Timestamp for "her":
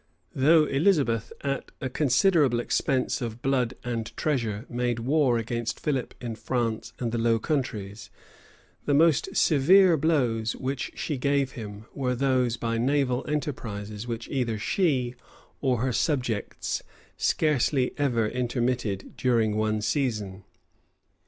15.81-15.93